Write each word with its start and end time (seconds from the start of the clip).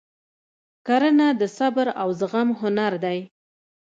کرنه 0.87 1.27
د 1.39 1.41
صبر 1.57 1.87
او 2.01 2.07
زغم 2.19 2.49
هنر 2.59 2.93
دی. 3.03 3.19